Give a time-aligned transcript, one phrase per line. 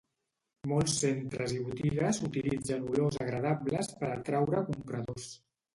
[0.71, 5.33] Molts centres i botigues utilitzen olors agradables per atraure compradors